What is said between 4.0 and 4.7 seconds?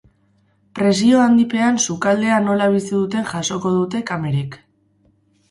kamerek.